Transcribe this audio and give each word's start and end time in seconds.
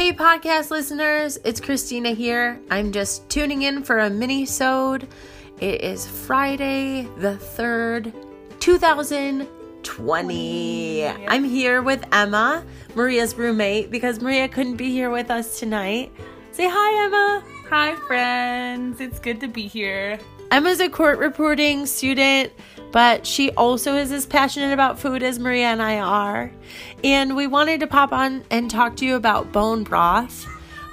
Hey, 0.00 0.14
podcast 0.14 0.70
listeners, 0.70 1.38
it's 1.44 1.60
Christina 1.60 2.12
here. 2.12 2.58
I'm 2.70 2.90
just 2.90 3.28
tuning 3.28 3.60
in 3.60 3.84
for 3.84 3.98
a 3.98 4.08
mini-sode. 4.08 5.06
It 5.60 5.82
is 5.82 6.06
Friday 6.06 7.06
the 7.18 7.36
3rd, 7.36 8.14
2020. 8.60 11.06
I'm 11.06 11.44
here 11.44 11.82
with 11.82 12.02
Emma, 12.12 12.64
Maria's 12.94 13.34
roommate, 13.34 13.90
because 13.90 14.22
Maria 14.22 14.48
couldn't 14.48 14.76
be 14.76 14.90
here 14.90 15.10
with 15.10 15.30
us 15.30 15.60
tonight. 15.60 16.10
Say 16.52 16.66
hi, 16.66 17.04
Emma. 17.04 17.44
Hi, 17.68 17.94
friends. 18.06 19.02
It's 19.02 19.18
good 19.18 19.38
to 19.40 19.48
be 19.48 19.66
here. 19.66 20.18
Emma's 20.50 20.80
a 20.80 20.88
court 20.88 21.18
reporting 21.18 21.84
student, 21.84 22.54
but 22.92 23.26
she 23.26 23.50
also 23.52 23.96
is 23.96 24.12
as 24.12 24.26
passionate 24.26 24.72
about 24.72 24.98
food 24.98 25.22
as 25.22 25.38
Maria 25.38 25.66
and 25.66 25.82
I 25.82 25.98
are. 25.98 26.50
And 27.04 27.36
we 27.36 27.46
wanted 27.46 27.80
to 27.80 27.86
pop 27.86 28.12
on 28.12 28.44
and 28.50 28.70
talk 28.70 28.96
to 28.96 29.06
you 29.06 29.16
about 29.16 29.52
bone 29.52 29.84
broth. 29.84 30.46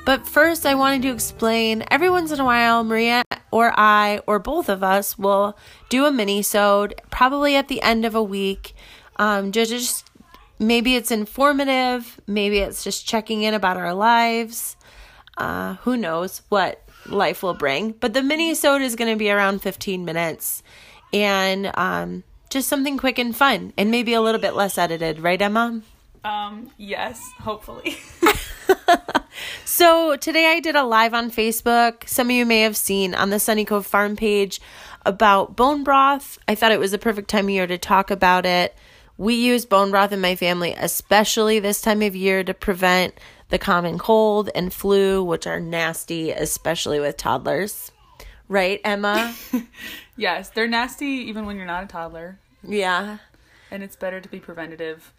But 0.06 0.26
first, 0.26 0.66
I 0.66 0.76
wanted 0.76 1.02
to 1.02 1.12
explain 1.12 1.84
every 1.92 2.10
once 2.10 2.32
in 2.32 2.40
a 2.40 2.46
while, 2.46 2.84
Maria 2.84 3.24
or 3.52 3.74
I 3.78 4.22
or 4.26 4.40
both 4.40 4.70
of 4.70 4.84
us 4.84 5.18
will 5.18 5.58
do 5.90 6.06
a 6.06 6.12
mini 6.12 6.42
sode, 6.42 7.02
probably 7.10 7.56
at 7.56 7.68
the 7.68 7.82
end 7.82 8.06
of 8.06 8.16
a 8.16 8.24
week. 8.24 8.74
Um, 9.18 9.52
just, 9.52 10.10
maybe 10.60 10.96
it's 10.96 11.12
informative, 11.12 12.22
maybe 12.26 12.60
it's 12.60 12.84
just 12.84 13.06
checking 13.06 13.42
in 13.42 13.54
about 13.54 13.76
our 13.76 13.94
lives. 13.94 14.78
Uh, 15.38 15.76
who 15.82 15.98
knows 15.98 16.42
what 16.50 16.82
life 17.06 17.44
will 17.44 17.54
bring. 17.54 17.92
But 17.92 18.14
the 18.14 18.24
mini 18.24 18.56
sode 18.56 18.82
is 18.82 18.96
going 18.96 19.12
to 19.12 19.18
be 19.18 19.30
around 19.30 19.62
15 19.62 20.06
minutes 20.06 20.64
and 21.14 21.72
um, 21.76 22.24
just 22.50 22.68
something 22.68 22.98
quick 22.98 23.20
and 23.20 23.36
fun 23.36 23.74
and 23.78 23.92
maybe 23.92 24.14
a 24.14 24.22
little 24.22 24.42
bit 24.42 24.56
less 24.56 24.78
edited, 24.78 25.20
right, 25.20 25.42
Emma? 25.42 25.82
Um, 26.24 26.72
yes, 26.78 27.22
hopefully. 27.40 27.98
so 29.66 30.16
today 30.18 30.48
I 30.48 30.60
did 30.60 30.76
a 30.76 30.84
live 30.84 31.14
on 31.14 31.32
Facebook. 31.32 32.08
Some 32.08 32.28
of 32.28 32.36
you 32.36 32.46
may 32.46 32.62
have 32.62 32.78
seen 32.78 33.14
on 33.16 33.30
the 33.30 33.40
Sunny 33.40 33.66
Cove 33.66 33.86
Farm 33.86 34.16
page 34.16 34.60
about 35.06 35.56
bone 35.56 35.84
broth. 35.84 36.38
I 36.48 36.56
thought 36.56 36.72
it 36.72 36.80
was 36.80 36.92
the 36.92 36.98
perfect 36.98 37.30
time 37.30 37.46
of 37.46 37.52
year 37.52 37.68
to 37.68 37.78
talk 37.78 38.12
about 38.12 38.46
it. 38.46 38.76
We 39.18 39.36
use 39.36 39.66
bone 39.66 39.90
broth 39.90 40.12
in 40.12 40.22
my 40.22 40.36
family, 40.36 40.74
especially 40.78 41.60
this 41.60 41.82
time 41.82 42.02
of 42.02 42.16
year, 42.16 42.44
to 42.44 42.54
prevent 42.54 43.16
the 43.50 43.58
common 43.58 43.98
cold 43.98 44.50
and 44.54 44.74
flu, 44.74 45.24
which 45.24 45.48
are 45.48 45.60
nasty, 45.60 46.32
especially 46.32 47.00
with 47.00 47.18
toddlers. 47.18 47.92
Right, 48.50 48.80
Emma? 48.84 49.36
yes, 50.18 50.50
they're 50.50 50.68
nasty 50.68 51.06
even 51.06 51.46
when 51.46 51.58
you're 51.58 51.66
not 51.66 51.84
a 51.84 51.88
toddler. 51.88 52.40
Yeah. 52.64 53.18
And 53.72 53.84
it's 53.84 53.96
better 53.96 54.22
to 54.22 54.30
be 54.30 54.40
preventative 54.40 55.14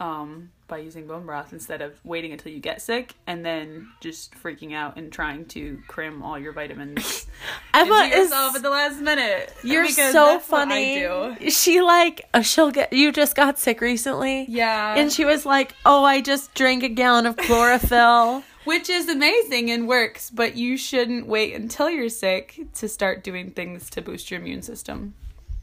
um, 0.00 0.50
by 0.68 0.78
using 0.78 1.06
bone 1.06 1.26
broth 1.26 1.52
instead 1.52 1.82
of 1.82 1.98
waiting 2.04 2.32
until 2.32 2.52
you 2.52 2.60
get 2.60 2.80
sick 2.80 3.14
and 3.26 3.44
then 3.44 3.88
just 4.00 4.34
freaking 4.34 4.72
out 4.72 4.96
and 4.96 5.12
trying 5.12 5.44
to 5.46 5.80
cram 5.88 6.22
all 6.22 6.38
your 6.38 6.52
vitamins 6.52 7.26
Emma 7.74 8.08
is, 8.12 8.30
at 8.30 8.58
the 8.62 8.70
last 8.70 9.00
minute. 9.00 9.52
You're 9.62 9.88
so 9.88 10.38
funny. 10.38 11.06
She 11.50 11.80
like 11.80 12.28
uh, 12.34 12.42
she'll 12.42 12.70
get 12.70 12.92
you 12.92 13.12
just 13.12 13.34
got 13.34 13.58
sick 13.58 13.80
recently. 13.80 14.46
Yeah. 14.48 14.94
And 14.96 15.12
she 15.12 15.24
was 15.24 15.46
like, 15.46 15.74
"Oh, 15.86 16.04
I 16.04 16.20
just 16.20 16.54
drank 16.54 16.82
a 16.82 16.88
gallon 16.88 17.26
of 17.26 17.36
chlorophyll." 17.36 18.42
Which 18.68 18.90
is 18.90 19.08
amazing 19.08 19.70
and 19.70 19.88
works, 19.88 20.28
but 20.28 20.54
you 20.54 20.76
shouldn't 20.76 21.26
wait 21.26 21.54
until 21.54 21.88
you're 21.88 22.10
sick 22.10 22.66
to 22.74 22.86
start 22.86 23.24
doing 23.24 23.50
things 23.50 23.88
to 23.88 24.02
boost 24.02 24.30
your 24.30 24.40
immune 24.40 24.60
system. 24.60 25.14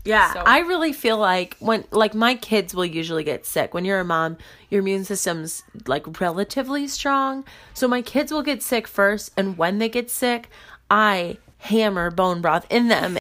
Yeah, 0.05 0.33
so. 0.33 0.39
I 0.39 0.61
really 0.61 0.91
feel 0.91 1.19
like 1.19 1.55
when 1.59 1.83
like 1.91 2.15
my 2.15 2.33
kids 2.33 2.73
will 2.73 2.83
usually 2.83 3.23
get 3.23 3.45
sick. 3.45 3.75
When 3.75 3.85
you're 3.85 3.99
a 3.99 4.03
mom, 4.03 4.37
your 4.71 4.81
immune 4.81 5.05
system's 5.05 5.61
like 5.85 6.19
relatively 6.19 6.87
strong. 6.87 7.45
So 7.75 7.87
my 7.87 8.01
kids 8.01 8.31
will 8.31 8.41
get 8.41 8.63
sick 8.63 8.87
first 8.87 9.31
and 9.37 9.55
when 9.55 9.77
they 9.77 9.87
get 9.87 10.09
sick, 10.09 10.49
I 10.89 11.37
hammer 11.59 12.09
bone 12.09 12.41
broth 12.41 12.65
in 12.71 12.87
them. 12.87 13.19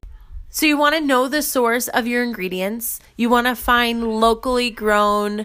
So 0.48 0.64
you 0.64 0.78
want 0.78 0.94
to 0.94 1.00
know 1.02 1.28
the 1.28 1.42
source 1.42 1.88
of 1.88 2.06
your 2.06 2.22
ingredients. 2.22 3.00
You 3.18 3.28
want 3.28 3.48
to 3.48 3.54
find 3.54 4.18
locally 4.18 4.70
grown 4.70 5.44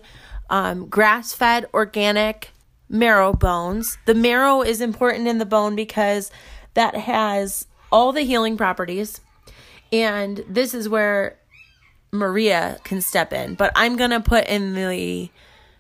um, 0.50 0.88
grass-fed 0.88 1.66
organic 1.74 2.52
marrow 2.90 3.34
bones. 3.34 3.98
The 4.06 4.16
marrow 4.16 4.62
is 4.62 4.82
important 4.82 5.28
in 5.28 5.38
the 5.38 5.46
bone 5.46 5.76
because 5.76 6.32
that 6.74 6.96
has 6.96 7.68
all 7.92 8.12
the 8.12 8.22
healing 8.22 8.58
properties 8.58 9.22
and 9.92 10.44
this 10.48 10.74
is 10.74 10.88
where 10.88 11.38
Maria 12.12 12.80
can 12.84 13.02
step 13.02 13.34
in. 13.34 13.56
But 13.56 13.72
I'm 13.76 13.96
going 13.96 14.12
to 14.12 14.20
put 14.20 14.48
in 14.48 14.74
the 14.74 15.30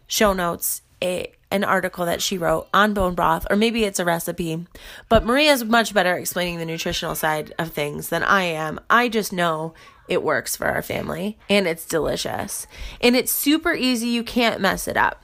show 0.07 0.33
notes 0.33 0.81
a 1.01 1.31
an 1.51 1.63
article 1.63 2.05
that 2.05 2.21
she 2.21 2.37
wrote 2.37 2.67
on 2.75 2.93
bone 2.93 3.15
broth, 3.15 3.47
or 3.49 3.55
maybe 3.55 3.83
it's 3.83 3.97
a 3.97 4.05
recipe. 4.05 4.67
But 5.07 5.25
Maria's 5.25 5.63
much 5.63 5.95
better 5.95 6.15
explaining 6.15 6.59
the 6.59 6.65
nutritional 6.65 7.15
side 7.15 7.55
of 7.57 7.71
things 7.71 8.09
than 8.09 8.23
I 8.23 8.43
am. 8.43 8.79
I 8.87 9.09
just 9.09 9.33
know 9.33 9.73
it 10.07 10.21
works 10.21 10.55
for 10.55 10.67
our 10.67 10.83
family 10.83 11.39
and 11.49 11.65
it's 11.67 11.87
delicious. 11.87 12.67
And 13.01 13.15
it's 13.15 13.31
super 13.31 13.73
easy, 13.73 14.09
you 14.09 14.23
can't 14.23 14.61
mess 14.61 14.87
it 14.87 14.95
up. 14.95 15.23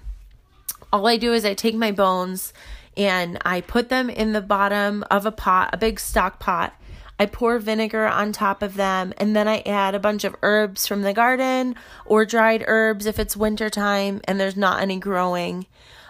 All 0.91 1.07
I 1.07 1.17
do 1.17 1.33
is 1.33 1.45
I 1.45 1.53
take 1.53 1.75
my 1.75 1.91
bones 1.91 2.53
and 2.95 3.37
I 3.43 3.61
put 3.61 3.89
them 3.89 4.09
in 4.09 4.33
the 4.33 4.41
bottom 4.41 5.03
of 5.11 5.25
a 5.25 5.31
pot, 5.31 5.69
a 5.73 5.77
big 5.77 5.99
stock 5.99 6.39
pot, 6.39 6.73
I 7.17 7.25
pour 7.25 7.59
vinegar 7.59 8.05
on 8.07 8.33
top 8.33 8.61
of 8.61 8.75
them 8.75 9.13
and 9.17 9.35
then 9.35 9.47
I 9.47 9.59
add 9.65 9.95
a 9.95 9.99
bunch 9.99 10.25
of 10.25 10.35
herbs 10.41 10.85
from 10.85 11.01
the 11.01 11.13
garden 11.13 11.75
or 12.05 12.25
dried 12.25 12.63
herbs 12.67 13.05
if 13.05 13.19
it's 13.19 13.37
wintertime 13.37 14.21
and 14.25 14.39
there's 14.39 14.57
not 14.57 14.81
any 14.81 14.99
growing. 14.99 15.65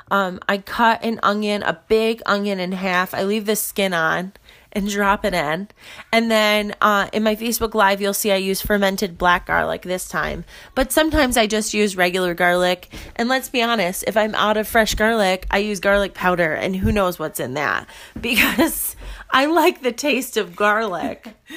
Um, 0.09 0.39
I 0.47 0.59
cut 0.59 1.03
an 1.03 1.19
onion, 1.21 1.63
a 1.63 1.81
big 1.87 2.21
onion 2.25 2.59
in 2.59 2.71
half. 2.71 3.13
I 3.13 3.23
leave 3.23 3.45
the 3.45 3.55
skin 3.55 3.93
on 3.93 4.33
and 4.75 4.89
drop 4.89 5.23
it 5.25 5.33
in. 5.33 5.69
And 6.11 6.29
then 6.29 6.75
uh, 6.81 7.09
in 7.13 7.23
my 7.23 7.35
Facebook 7.35 7.73
Live, 7.73 8.01
you'll 8.01 8.13
see 8.13 8.31
I 8.31 8.35
use 8.35 8.61
fermented 8.61 9.17
black 9.17 9.47
garlic 9.47 9.83
this 9.83 10.07
time. 10.07 10.43
But 10.75 10.91
sometimes 10.91 11.37
I 11.37 11.47
just 11.47 11.73
use 11.73 11.95
regular 11.95 12.33
garlic. 12.33 12.93
And 13.15 13.29
let's 13.29 13.49
be 13.49 13.63
honest, 13.63 14.03
if 14.05 14.17
I'm 14.17 14.35
out 14.35 14.57
of 14.57 14.67
fresh 14.67 14.93
garlic, 14.95 15.47
I 15.49 15.59
use 15.59 15.79
garlic 15.79 16.13
powder, 16.13 16.53
and 16.53 16.75
who 16.75 16.91
knows 16.91 17.17
what's 17.17 17.39
in 17.39 17.53
that 17.53 17.87
because 18.21 18.95
I 19.31 19.45
like 19.45 19.81
the 19.81 19.93
taste 19.93 20.37
of 20.37 20.55
garlic. 20.55 21.35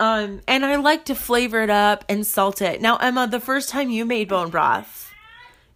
Um, 0.00 0.40
and 0.48 0.66
I 0.66 0.74
like 0.76 1.04
to 1.04 1.14
flavor 1.14 1.62
it 1.62 1.70
up 1.70 2.04
and 2.08 2.26
salt 2.26 2.60
it. 2.60 2.82
Now, 2.82 2.96
Emma, 2.96 3.28
the 3.28 3.38
first 3.38 3.68
time 3.68 3.88
you 3.88 4.04
made 4.04 4.30
bone 4.30 4.50
broth, 4.50 5.11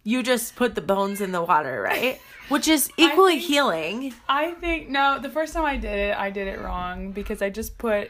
you 0.07 0.23
just 0.23 0.55
put 0.55 0.73
the 0.73 0.81
bones 0.81 1.19
in 1.19 1.33
the 1.33 1.41
water, 1.41 1.81
right? 1.81 2.21
which 2.47 2.69
is 2.69 2.89
equally 2.95 3.33
think, 3.33 3.43
healing. 3.43 4.13
I 4.29 4.51
think 4.51 4.87
no, 4.87 5.19
the 5.19 5.29
first 5.29 5.53
time 5.53 5.65
I 5.65 5.75
did 5.75 5.99
it, 5.99 6.17
I 6.17 6.29
did 6.29 6.47
it 6.47 6.61
wrong 6.61 7.11
because 7.11 7.41
I 7.41 7.49
just 7.49 7.77
put 7.77 8.09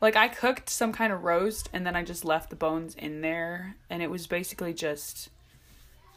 like 0.00 0.14
I 0.14 0.28
cooked 0.28 0.70
some 0.70 0.92
kind 0.92 1.12
of 1.12 1.24
roast 1.24 1.68
and 1.72 1.84
then 1.84 1.96
I 1.96 2.04
just 2.04 2.24
left 2.24 2.48
the 2.48 2.54
bones 2.54 2.94
in 2.94 3.22
there 3.22 3.74
and 3.90 4.04
it 4.04 4.10
was 4.10 4.28
basically 4.28 4.72
just 4.72 5.30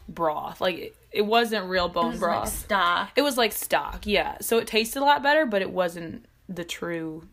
broth. 0.08 0.60
Like 0.60 0.78
it, 0.78 0.96
it 1.10 1.26
wasn't 1.26 1.66
real 1.66 1.88
bone 1.88 2.14
it 2.14 2.20
broth. 2.20 2.44
Like 2.44 2.52
stock. 2.52 3.10
It 3.16 3.22
was 3.22 3.36
like 3.36 3.50
stock, 3.50 4.06
yeah. 4.06 4.36
So 4.40 4.58
it 4.58 4.68
tasted 4.68 5.02
a 5.02 5.04
lot 5.04 5.24
better, 5.24 5.44
but 5.44 5.60
it 5.60 5.72
wasn't 5.72 6.26
the 6.48 6.62
true 6.62 7.26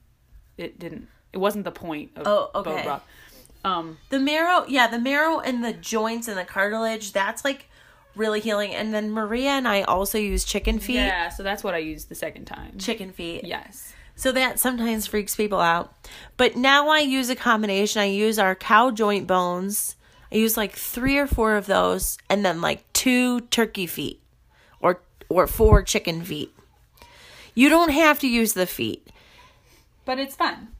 it 0.58 0.80
didn't 0.80 1.10
it 1.32 1.38
wasn't 1.38 1.64
the 1.64 1.72
point 1.72 2.10
of 2.16 2.26
oh, 2.26 2.50
okay. 2.56 2.72
bone 2.72 2.84
broth. 2.84 3.04
Um 3.66 3.98
the 4.10 4.20
marrow, 4.20 4.66
yeah, 4.68 4.88
the 4.88 5.00
marrow 5.00 5.40
and 5.40 5.66
the 5.66 5.74
joints 5.74 6.28
and 6.28 6.38
the 6.38 6.46
cartilage, 6.46 7.12
that's 7.12 7.44
like 7.44 7.68
really 8.16 8.40
healing. 8.40 8.74
And 8.74 8.94
then 8.94 9.12
Maria 9.12 9.50
and 9.50 9.68
I 9.68 9.82
also 9.82 10.18
use 10.18 10.46
chicken 10.46 10.80
feet. 10.80 10.96
Yeah, 10.96 11.30
so 11.30 11.44
that's 11.44 11.64
what 11.64 11.74
I 11.74 11.80
used 11.80 12.08
the 12.08 12.16
second 12.16 12.46
time. 12.46 12.78
Chicken 12.78 13.12
feet. 13.12 13.44
Yes. 13.44 13.94
So 14.16 14.32
that 14.32 14.60
sometimes 14.60 15.08
freaks 15.08 15.36
people 15.36 15.60
out. 15.60 15.94
But 16.38 16.56
now 16.56 16.90
I 16.90 17.00
use 17.00 17.30
a 17.30 17.36
combination. 17.36 18.02
I 18.02 18.06
use 18.06 18.40
our 18.40 18.56
cow 18.56 18.92
joint 18.92 19.28
bones. 19.28 19.96
I 20.32 20.36
use 20.36 20.56
like 20.56 20.74
three 20.74 21.18
or 21.18 21.28
four 21.28 21.56
of 21.56 21.66
those 21.66 22.18
and 22.30 22.46
then 22.46 22.62
like 22.62 22.92
two 22.94 23.42
turkey 23.42 23.88
feet 23.88 24.22
or 24.80 25.02
or 25.28 25.48
four 25.48 25.82
chicken 25.82 26.24
feet. 26.24 26.54
You 27.56 27.70
don't 27.70 27.92
have 27.92 28.20
to 28.20 28.28
use 28.28 28.54
the 28.54 28.68
feet. 28.68 29.08
But 30.06 30.20
it's 30.20 30.36
fun 30.36 30.75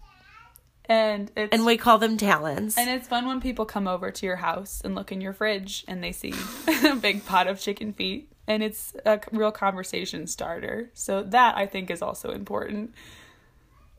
and 0.88 1.32
it's 1.36 1.54
and 1.54 1.66
we 1.66 1.78
call 1.78 1.98
them 1.98 2.18
talons. 2.18 2.78
And 2.78 2.90
it's 2.90 3.08
fun 3.08 3.28
when 3.28 3.42
people 3.42 3.66
come 3.66 3.88
over 3.88 4.12
to 4.12 4.26
your 4.26 4.38
house 4.38 4.82
and 4.84 4.96
look 4.96 5.12
in 5.12 5.22
your 5.22 5.34
fridge 5.34 5.84
and 5.88 6.04
they 6.04 6.12
see 6.12 6.34
a 6.86 6.96
big 6.96 7.26
pot 7.26 7.48
of 7.48 7.60
chicken 7.60 7.94
feet, 7.94 8.32
and 8.48 8.64
it's 8.64 8.96
a 9.06 9.20
real 9.32 9.52
conversation 9.52 10.28
starter. 10.28 10.90
So 10.94 11.24
that 11.24 11.58
I 11.58 11.66
think 11.66 11.90
is 11.90 12.02
also 12.02 12.32
important. 12.32 12.94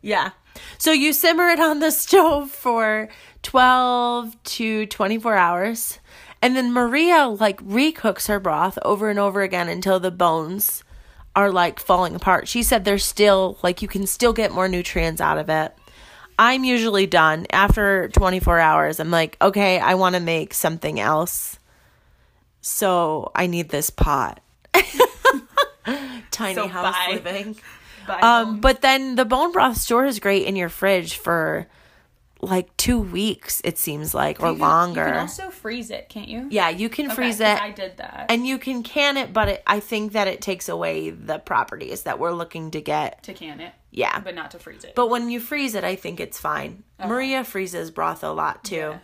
Yeah. 0.02 0.30
So 0.78 0.92
you 0.92 1.12
simmer 1.12 1.48
it 1.48 1.60
on 1.60 1.80
the 1.80 1.90
stove 1.90 2.50
for 2.50 3.08
12 3.42 4.42
to 4.44 4.86
24 4.86 5.34
hours. 5.34 5.98
And 6.42 6.54
then 6.54 6.72
Maria 6.72 7.26
like 7.26 7.60
recooks 7.64 8.28
her 8.28 8.38
broth 8.38 8.78
over 8.82 9.10
and 9.10 9.18
over 9.18 9.42
again 9.42 9.68
until 9.68 9.98
the 9.98 10.10
bones 10.10 10.84
are 11.34 11.50
like 11.50 11.80
falling 11.80 12.14
apart. 12.14 12.48
She 12.48 12.62
said 12.62 12.84
they're 12.84 12.98
still 12.98 13.58
like 13.62 13.82
you 13.82 13.88
can 13.88 14.06
still 14.06 14.32
get 14.32 14.52
more 14.52 14.68
nutrients 14.68 15.20
out 15.20 15.38
of 15.38 15.48
it. 15.48 15.76
I'm 16.38 16.64
usually 16.64 17.06
done 17.06 17.46
after 17.50 18.08
24 18.08 18.58
hours. 18.58 19.00
I'm 19.00 19.10
like, 19.10 19.36
okay, 19.40 19.78
I 19.78 19.94
want 19.94 20.14
to 20.16 20.20
make 20.20 20.52
something 20.54 21.00
else. 21.00 21.58
So 22.60 23.30
I 23.34 23.46
need 23.46 23.68
this 23.70 23.90
pot. 23.90 24.40
Tiny 26.30 26.54
So 26.54 26.66
house 26.68 26.94
bye. 26.94 27.12
living. 27.22 27.56
Bye, 28.06 28.20
Um, 28.20 28.60
but 28.60 28.82
then 28.82 29.14
the 29.14 29.24
bone 29.24 29.52
broth 29.52 29.76
store 29.76 30.04
is 30.04 30.18
great 30.20 30.46
in 30.46 30.56
your 30.56 30.68
fridge 30.68 31.16
for 31.16 31.66
like 32.42 32.76
two 32.76 32.98
weeks, 33.00 33.62
it 33.64 33.78
seems 33.78 34.12
like, 34.14 34.40
or 34.40 34.48
You 34.48 34.52
can- 34.54 34.60
longer. 34.60 35.00
You 35.06 35.12
can 35.12 35.20
also 35.20 35.50
freeze 35.50 35.90
it, 35.90 36.08
can't 36.08 36.28
you? 36.28 36.48
yeah, 36.50 36.68
you 36.68 36.88
can 36.88 37.06
Okay, 37.06 37.14
freeze 37.14 37.40
it. 37.40 37.60
I 37.60 37.70
did 37.70 37.96
that 37.96 38.26
and 38.28 38.46
you 38.46 38.58
can 38.58 38.82
can 38.82 39.16
it, 39.16 39.32
but 39.32 39.48
it, 39.48 39.62
I 39.66 39.80
think 39.80 40.12
that 40.12 40.28
it 40.28 40.40
takes 40.42 40.68
away 40.68 41.10
the 41.10 41.38
properties 41.38 42.02
that 42.02 42.18
we're 42.18 42.32
looking 42.34 42.70
to 42.72 42.80
get. 42.80 43.22
to 43.24 43.32
can 43.32 43.60
it, 43.60 43.72
Yeah. 43.96 44.20
but 44.20 44.34
not 44.34 44.52
to 44.52 44.58
freeze 44.58 44.84
it. 44.84 44.94
But 44.94 45.08
when 45.08 45.30
you 45.30 45.40
freeze 45.40 45.74
it, 45.74 45.82
I 45.82 45.96
think 45.96 46.20
it's 46.20 46.38
fine. 46.38 46.84
Maria 47.04 47.42
freezes 47.42 47.90
broth 47.90 48.22
a 48.22 48.30
lot 48.30 48.62
too. 48.62 48.76
Yeah. 48.76 48.98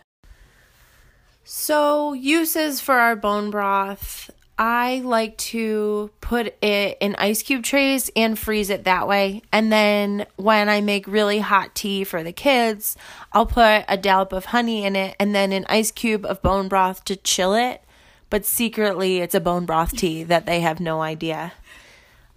So, 1.43 2.13
uses 2.13 2.79
for 2.79 2.95
our 2.95 3.17
bone 3.17 3.49
broth. 3.49 4.31
I 4.57 5.01
like 5.03 5.35
to 5.39 6.11
put 6.21 6.55
it 6.63 6.97
in 7.01 7.15
ice 7.17 7.41
cube 7.41 7.63
trays 7.63 8.09
and 8.15 8.37
freeze 8.37 8.69
it 8.69 8.83
that 8.83 9.07
way. 9.07 9.41
And 9.51 9.71
then 9.71 10.25
when 10.35 10.69
I 10.69 10.79
make 10.79 11.07
really 11.07 11.39
hot 11.39 11.73
tea 11.73 12.03
for 12.03 12.23
the 12.23 12.31
kids, 12.31 12.95
I'll 13.33 13.47
put 13.47 13.83
a 13.89 13.97
dollop 13.97 14.31
of 14.31 14.45
honey 14.45 14.85
in 14.85 14.95
it 14.95 15.15
and 15.19 15.33
then 15.33 15.51
an 15.51 15.65
ice 15.67 15.91
cube 15.91 16.23
of 16.23 16.41
bone 16.41 16.67
broth 16.67 17.03
to 17.05 17.15
chill 17.15 17.55
it. 17.55 17.83
But 18.29 18.45
secretly, 18.45 19.19
it's 19.19 19.35
a 19.35 19.39
bone 19.39 19.65
broth 19.65 19.97
tea 19.97 20.23
that 20.23 20.45
they 20.45 20.61
have 20.61 20.79
no 20.79 21.01
idea. 21.01 21.53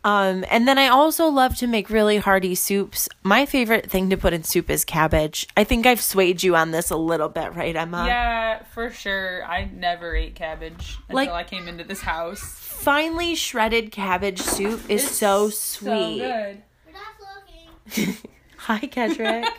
Um, 0.07 0.45
and 0.49 0.69
then 0.69 0.79
I 0.79 0.87
also 0.87 1.27
love 1.27 1.57
to 1.57 1.67
make 1.67 1.91
really 1.91 2.19
hearty 2.19 2.55
soups. 2.55 3.09
My 3.25 3.45
favorite 3.45 3.91
thing 3.91 4.09
to 4.11 4.17
put 4.17 4.33
in 4.33 4.45
soup 4.45 4.71
is 4.71 4.85
cabbage. 4.85 5.49
I 5.57 5.65
think 5.65 5.85
I've 5.85 6.01
swayed 6.01 6.45
you 6.45 6.55
on 6.55 6.71
this 6.71 6.91
a 6.93 6.97
little 6.97 7.29
bit, 7.29 7.57
right, 7.57 7.75
Emma? 7.75 8.05
yeah, 8.07 8.63
for 8.73 8.91
sure. 8.91 9.45
I 9.45 9.65
never 9.65 10.15
ate 10.15 10.37
cabbage 10.37 10.99
until 11.09 11.17
Like- 11.17 11.31
I 11.31 11.43
came 11.43 11.67
into 11.67 11.83
this 11.83 12.03
house. 12.03 12.39
Finely 12.41 13.35
shredded 13.35 13.91
cabbage 13.91 14.39
soup 14.41 14.89
is 14.89 15.11
so 15.11 15.51
sweet. 15.51 16.21
So 16.21 16.27
good. 16.29 16.63
We're 16.87 16.93
not 16.93 17.97
looking. 17.99 18.17
Hi, 18.59 18.79
Kedrick. 18.81 19.45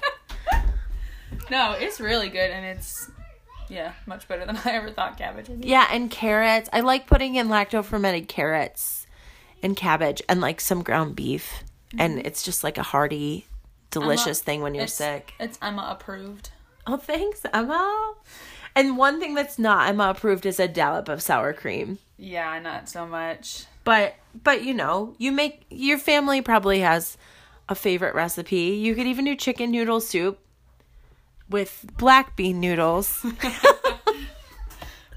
No, 1.50 1.74
it's 1.74 2.00
really 2.02 2.28
good, 2.30 2.52
and 2.52 2.66
it's 2.66 3.10
yeah, 3.70 3.94
much 4.06 4.28
better 4.28 4.46
than 4.46 4.58
I 4.66 4.72
ever 4.72 4.92
thought 4.92 5.18
cabbage 5.18 5.48
would 5.48 5.62
be. 5.62 5.68
yeah, 5.70 5.88
and 5.92 6.12
carrots. 6.12 6.70
I 6.74 6.82
like 6.82 7.08
putting 7.08 7.36
in 7.36 7.48
lacto 7.48 7.84
fermented 7.86 8.28
carrots 8.28 9.07
and 9.64 9.76
cabbage 9.76 10.22
and 10.28 10.42
like 10.42 10.62
some 10.62 10.84
ground 10.84 11.16
beef. 11.16 11.64
And 11.98 12.18
mm-hmm. 12.18 12.28
it's 12.28 12.44
just 12.44 12.64
like 12.64 12.78
a 12.78 12.84
hearty, 12.84 13.48
delicious 13.92 14.42
thing 14.42 14.62
when 14.62 14.76
you're 14.76 14.86
it's, 14.86 14.94
sick. 14.94 15.34
It's 15.40 15.58
Emma 15.62 15.88
approved. 15.90 16.52
Oh, 16.86 16.98
thanks, 16.98 17.46
Emma. 17.54 18.14
And 18.76 18.98
one 18.98 19.20
thing 19.20 19.34
that's 19.34 19.58
not 19.58 19.90
Emma 19.90 20.10
approved 20.10 20.46
is 20.46 20.60
a 20.60 20.68
dollop 20.68 21.10
of 21.10 21.22
sour 21.22 21.54
cream. 21.54 21.98
Yeah, 22.18 22.60
not 22.60 22.90
so 22.90 23.06
much. 23.06 23.66
But 23.84 24.16
but 24.44 24.64
you 24.64 24.74
know, 24.74 25.16
you 25.18 25.32
make 25.32 25.66
your 25.70 25.98
family 25.98 26.42
probably 26.42 26.80
has 26.82 27.18
a 27.70 27.76
favorite 27.76 28.16
recipe. 28.16 28.76
You 28.76 28.96
could 28.96 29.08
even 29.08 29.26
do 29.26 29.36
chicken 29.36 29.72
noodle 29.72 30.02
soup 30.02 30.40
with 31.50 31.86
black 31.98 32.36
bean 32.36 32.60
noodles. 32.60 33.26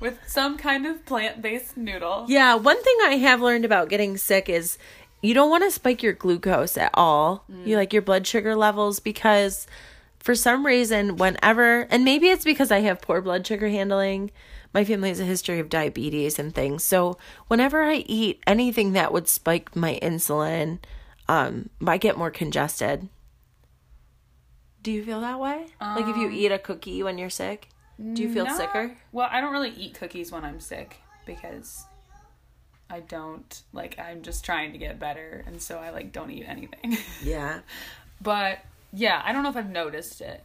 With 0.00 0.18
some 0.26 0.56
kind 0.56 0.86
of 0.86 1.04
plant-based 1.04 1.76
noodle. 1.76 2.24
yeah, 2.28 2.54
one 2.54 2.82
thing 2.82 2.96
I 3.04 3.16
have 3.16 3.40
learned 3.42 3.64
about 3.66 3.90
getting 3.90 4.16
sick 4.16 4.48
is 4.48 4.78
you 5.22 5.34
don't 5.34 5.50
want 5.50 5.64
to 5.64 5.70
spike 5.70 6.02
your 6.02 6.14
glucose 6.14 6.78
at 6.78 6.90
all. 6.94 7.44
You 7.66 7.76
like 7.76 7.92
your 7.92 8.00
blood 8.02 8.26
sugar 8.26 8.56
levels 8.56 8.98
because 9.00 9.66
for 10.18 10.34
some 10.34 10.64
reason 10.64 11.16
whenever 11.16 11.82
and 11.90 12.04
maybe 12.04 12.28
it's 12.28 12.44
because 12.44 12.70
I 12.70 12.80
have 12.80 13.02
poor 13.02 13.20
blood 13.20 13.46
sugar 13.46 13.68
handling. 13.68 14.30
My 14.72 14.84
family 14.84 15.10
has 15.10 15.20
a 15.20 15.24
history 15.24 15.58
of 15.58 15.68
diabetes 15.68 16.38
and 16.38 16.54
things. 16.54 16.82
So 16.84 17.18
whenever 17.48 17.82
I 17.82 17.96
eat 18.06 18.42
anything 18.46 18.92
that 18.92 19.12
would 19.12 19.28
spike 19.28 19.76
my 19.76 19.98
insulin, 20.02 20.78
um, 21.28 21.68
I 21.86 21.98
get 21.98 22.16
more 22.16 22.30
congested. 22.30 23.08
Do 24.82 24.92
you 24.92 25.04
feel 25.04 25.20
that 25.20 25.38
way? 25.38 25.66
like 25.80 26.06
if 26.06 26.16
you 26.16 26.30
eat 26.30 26.52
a 26.52 26.58
cookie 26.58 27.02
when 27.02 27.18
you're 27.18 27.28
sick, 27.28 27.68
do 28.14 28.22
you 28.22 28.32
feel 28.32 28.46
No. 28.46 28.56
sicker? 28.56 28.96
Well, 29.12 29.28
I 29.30 29.40
don't 29.40 29.52
really 29.52 29.70
eat 29.70 29.94
cookies 29.94 30.32
when 30.32 30.44
I'm 30.44 30.60
sick 30.60 30.96
because 31.26 31.84
I 32.88 33.00
don't 33.00 33.62
like 33.72 33.98
I'm 33.98 34.22
just 34.22 34.44
trying 34.44 34.72
to 34.72 34.78
get 34.78 34.98
better 34.98 35.44
and 35.46 35.60
so 35.62 35.78
I 35.78 35.90
like 35.90 36.12
don't 36.12 36.30
eat 36.30 36.44
anything. 36.46 36.96
Yeah. 37.22 37.60
but 38.20 38.58
yeah, 38.92 39.22
I 39.24 39.32
don't 39.32 39.42
know 39.42 39.50
if 39.50 39.56
I've 39.56 39.70
noticed 39.70 40.20
it. 40.20 40.44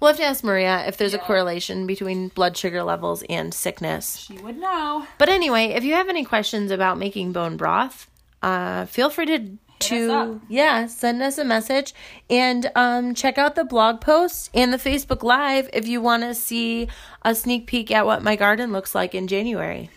We'll 0.00 0.08
have 0.08 0.18
to 0.18 0.24
ask 0.24 0.44
Maria 0.44 0.84
if 0.86 0.96
there's 0.96 1.14
a 1.14 1.18
correlation 1.18 1.86
between 1.86 2.28
blood 2.28 2.56
sugar 2.56 2.82
levels 2.84 3.24
and 3.28 3.52
sickness. 3.52 4.16
She 4.16 4.38
would 4.38 4.56
know. 4.56 5.06
But 5.18 5.28
anyway, 5.28 5.68
if 5.70 5.82
you 5.82 5.94
have 5.94 6.08
any 6.08 6.24
questions 6.24 6.70
about 6.70 6.98
making 6.98 7.32
bone 7.32 7.56
broth, 7.56 8.08
uh, 8.42 8.84
feel 8.86 9.10
free 9.10 9.26
to 9.26 9.34
us 9.36 9.48
to 9.80 10.40
yeah 10.48 10.86
send 10.86 11.22
us 11.22 11.38
a 11.38 11.44
message 11.44 11.94
and 12.28 12.70
um, 12.74 13.14
check 13.14 13.38
out 13.38 13.54
the 13.54 13.64
blog 13.64 14.00
post 14.00 14.50
and 14.54 14.72
the 14.72 14.76
Facebook 14.78 15.22
Live 15.22 15.68
if 15.72 15.86
you 15.86 16.00
want 16.00 16.22
to 16.22 16.34
see 16.34 16.88
a 17.22 17.34
sneak 17.34 17.66
peek 17.66 17.90
at 17.90 18.06
what 18.06 18.22
my 18.22 18.36
garden 18.36 18.72
looks 18.72 18.94
like 18.94 19.14
in 19.14 19.28
January. 19.28 19.90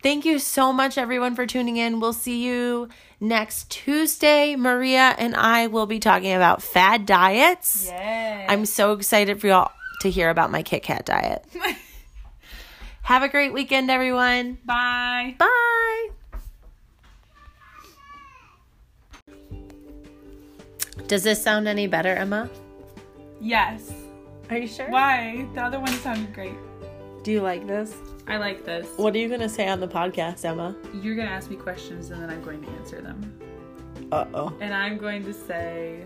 Thank 0.00 0.24
you 0.24 0.38
so 0.38 0.72
much, 0.72 0.96
everyone, 0.96 1.34
for 1.34 1.44
tuning 1.44 1.76
in. 1.76 1.98
We'll 1.98 2.12
see 2.12 2.44
you 2.44 2.88
next 3.20 3.68
Tuesday. 3.68 4.54
Maria 4.54 5.14
and 5.18 5.34
I 5.34 5.66
will 5.66 5.86
be 5.86 5.98
talking 5.98 6.32
about 6.32 6.62
fad 6.62 7.04
diets. 7.04 7.88
Yay. 7.88 8.46
I'm 8.48 8.64
so 8.64 8.92
excited 8.92 9.40
for 9.40 9.48
y'all 9.48 9.72
to 10.02 10.10
hear 10.10 10.30
about 10.30 10.52
my 10.52 10.62
Kit 10.62 10.84
Kat 10.84 11.04
diet. 11.04 11.44
Have 13.02 13.22
a 13.22 13.28
great 13.28 13.52
weekend, 13.52 13.90
everyone. 13.90 14.58
Bye. 14.64 15.34
Bye. 15.38 16.08
Does 21.06 21.22
this 21.22 21.42
sound 21.42 21.68
any 21.68 21.86
better, 21.86 22.14
Emma? 22.14 22.50
Yes. 23.40 23.92
Are 24.50 24.56
you 24.58 24.66
sure? 24.66 24.90
Why? 24.90 25.46
The 25.54 25.62
other 25.62 25.78
one 25.80 25.92
sounded 25.92 26.32
great. 26.34 26.54
Do 27.22 27.32
you 27.32 27.40
like 27.40 27.66
this? 27.66 27.94
I 28.26 28.36
like 28.36 28.64
this. 28.64 28.86
What 28.96 29.14
are 29.14 29.18
you 29.18 29.28
going 29.28 29.40
to 29.40 29.48
say 29.48 29.68
on 29.68 29.80
the 29.80 29.88
podcast, 29.88 30.44
Emma? 30.44 30.76
You're 31.02 31.14
going 31.14 31.28
to 31.28 31.32
ask 31.32 31.50
me 31.50 31.56
questions 31.56 32.10
and 32.10 32.22
then 32.22 32.30
I'm 32.30 32.42
going 32.42 32.62
to 32.62 32.68
answer 32.70 33.00
them. 33.00 33.38
Uh 34.12 34.26
oh. 34.34 34.56
And 34.60 34.72
I'm 34.74 34.96
going 34.96 35.24
to 35.24 35.32
say 35.32 36.04